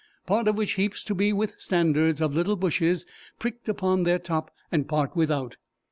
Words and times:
Part 0.25 0.47
of 0.47 0.55
which 0.57 0.71
heapes, 0.77 1.03
to 1.03 1.13
be 1.13 1.31
with 1.31 1.61
standards, 1.61 2.21
of 2.23 2.33
little 2.33 2.55
bushes, 2.55 3.05
prickt 3.37 3.67
upon 3.69 4.01
their 4.01 4.17
top, 4.17 4.49
and 4.71 4.87
part 4.89 5.15
without. 5.15 5.57